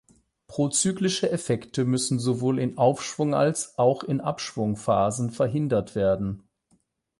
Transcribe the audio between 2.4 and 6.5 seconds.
in Aufschwungals auch in Abschwungphasen verhindert werden.